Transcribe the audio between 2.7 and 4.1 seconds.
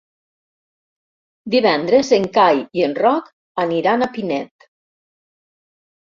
i en Roc aniran a